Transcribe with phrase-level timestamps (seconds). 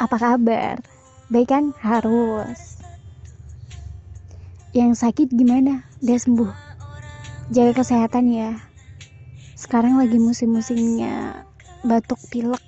[0.00, 0.80] Apa kabar?
[1.28, 1.76] Baik kan?
[1.76, 2.80] Harus.
[4.72, 5.84] Yang sakit gimana?
[6.00, 6.48] Dia sembuh.
[7.52, 8.56] Jaga kesehatan ya.
[9.60, 11.44] Sekarang lagi musim-musimnya
[11.84, 12.64] batuk pilek.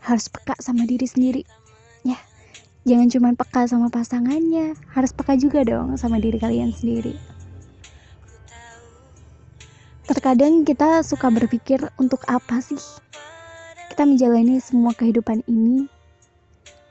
[0.00, 1.44] Harus peka sama diri sendiri.
[2.00, 2.16] Ya.
[2.88, 7.12] Jangan cuma peka sama pasangannya, harus peka juga dong sama diri kalian sendiri.
[10.08, 12.80] Terkadang kita suka berpikir untuk apa sih
[13.98, 15.90] kita menjalani semua kehidupan ini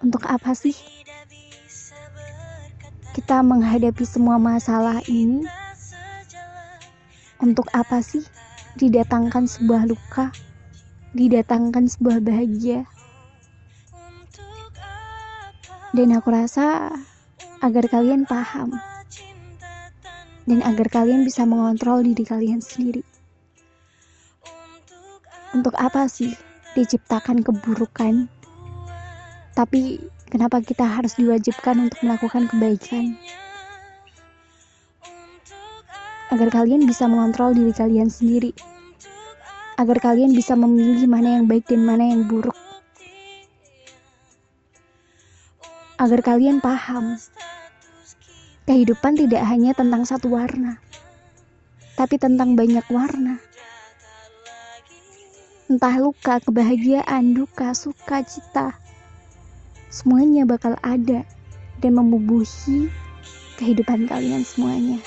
[0.04, 0.76] untuk apa sih
[3.16, 5.48] kita menghadapi semua masalah ini?
[7.40, 8.28] Untuk apa sih
[8.76, 10.36] didatangkan sebuah luka,
[11.16, 12.84] didatangkan sebuah bahagia?
[15.96, 16.92] Dan aku rasa
[17.64, 18.76] agar kalian paham
[20.44, 23.08] dan agar kalian bisa mengontrol diri kalian sendiri.
[25.56, 26.36] Untuk apa sih
[26.78, 28.30] diciptakan keburukan
[29.58, 29.98] tapi
[30.30, 33.18] kenapa kita harus diwajibkan untuk melakukan kebaikan?
[36.30, 38.54] Agar kalian bisa mengontrol diri kalian sendiri.
[39.82, 42.54] Agar kalian bisa memilih mana yang baik dan mana yang buruk.
[45.98, 47.18] Agar kalian paham,
[48.70, 50.78] kehidupan tidak hanya tentang satu warna,
[51.98, 53.42] tapi tentang banyak warna
[55.68, 58.88] entah luka, kebahagiaan, duka, suka, cita
[59.88, 61.24] semuanya bakal ada
[61.80, 62.92] dan membubuhi
[63.58, 65.00] kehidupan kalian semuanya.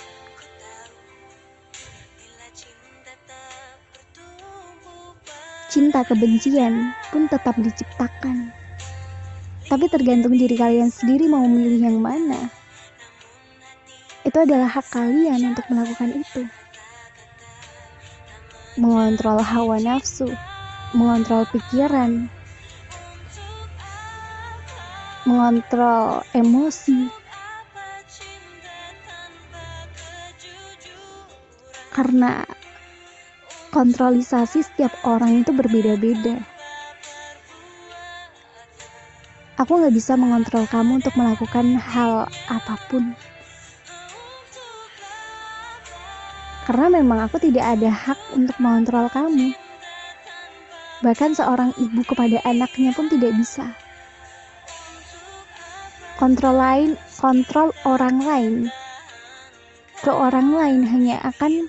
[5.71, 8.51] Cinta kebencian pun tetap diciptakan.
[9.71, 12.51] Tapi tergantung diri kalian sendiri mau memilih yang mana.
[14.27, 16.43] Itu adalah hak kalian untuk melakukan itu.
[18.81, 20.25] Mengontrol hawa nafsu,
[20.97, 22.33] mengontrol pikiran,
[25.29, 27.13] mengontrol emosi.
[31.93, 32.49] Karena
[33.69, 36.41] kontrolisasi setiap orang itu berbeda-beda.
[39.61, 43.13] Aku nggak bisa mengontrol kamu untuk melakukan hal apa pun
[46.71, 49.51] karena memang aku tidak ada hak untuk mengontrol kamu.
[51.03, 53.75] Bahkan seorang ibu kepada anaknya pun tidak bisa.
[56.15, 58.55] Kontrol lain kontrol orang lain.
[59.99, 61.67] Ke orang lain hanya akan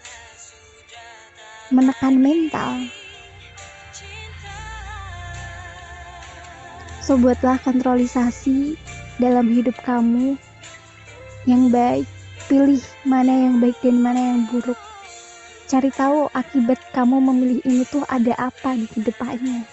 [1.73, 2.85] menekan mental.
[7.01, 8.77] So buatlah kontrolisasi
[9.17, 10.37] dalam hidup kamu
[11.49, 12.05] yang baik.
[12.45, 14.90] Pilih mana yang baik dan mana yang buruk
[15.71, 19.63] cari tahu akibat kamu memilih ini tuh ada apa di ke depannya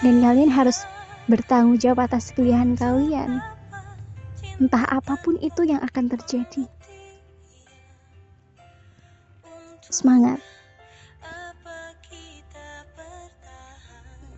[0.00, 0.84] dan kalian harus
[1.26, 3.40] bertanggung jawab atas pilihan kalian.
[4.56, 6.64] Entah apa pun itu yang akan terjadi.
[9.84, 10.40] Semangat.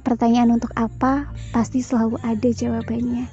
[0.02, 3.28] Pertanyaan untuk apa pasti selalu ada jawabannya.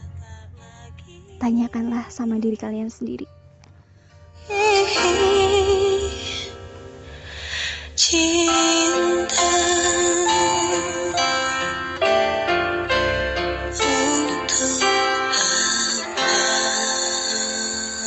[1.40, 3.24] Tanyakanlah sama diri kalian sendiri.
[8.16, 8.85] see.